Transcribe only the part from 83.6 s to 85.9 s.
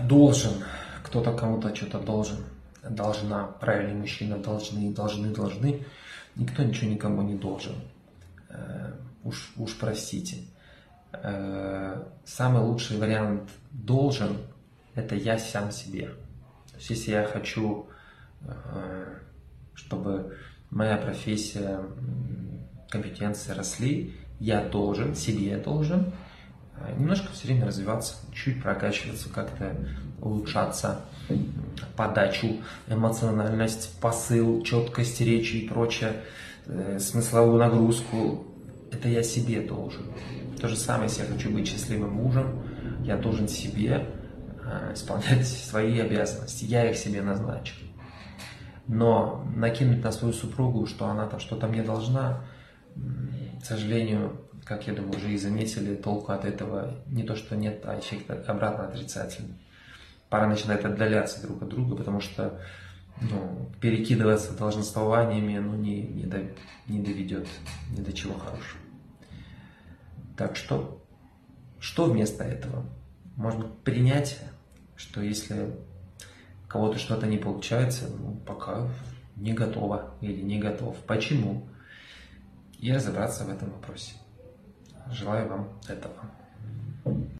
вопросе. Желаю вам